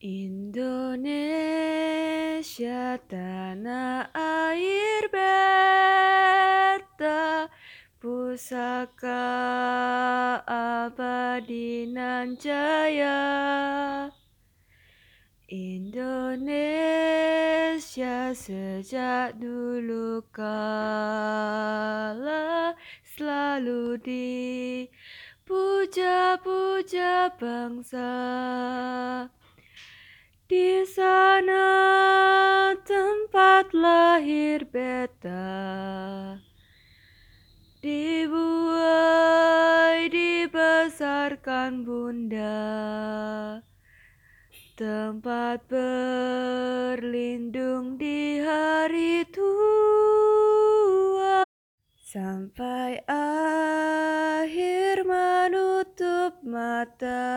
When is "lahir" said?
33.70-34.66